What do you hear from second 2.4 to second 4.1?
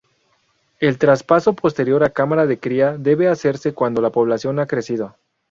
de cría debe hacerse cuando la